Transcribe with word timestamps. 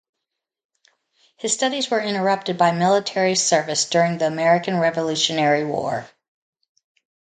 His 1.37 1.53
studies 1.53 1.91
were 1.91 2.01
interrupted 2.01 2.57
by 2.57 2.71
military 2.71 3.35
service 3.35 3.85
during 3.87 4.17
the 4.17 4.25
American 4.25 4.79
Revolutionary 4.79 5.63
War. 5.63 6.09